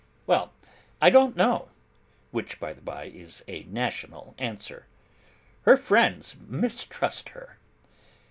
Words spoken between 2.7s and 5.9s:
the bye, is a national answer. 'Her